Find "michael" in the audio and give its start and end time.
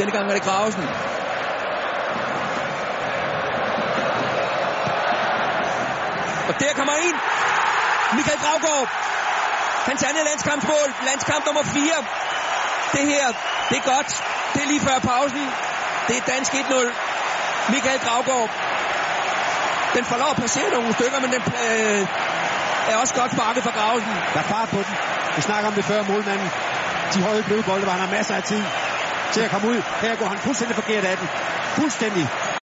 8.16-8.40, 17.74-18.00